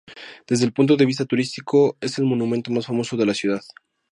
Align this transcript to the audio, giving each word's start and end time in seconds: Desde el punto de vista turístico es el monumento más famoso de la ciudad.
Desde 0.47 0.65
el 0.65 0.73
punto 0.73 0.97
de 0.97 1.05
vista 1.05 1.25
turístico 1.25 1.95
es 2.01 2.17
el 2.17 2.25
monumento 2.25 2.71
más 2.71 2.87
famoso 2.87 3.15
de 3.17 3.25
la 3.27 3.35
ciudad. 3.35 3.61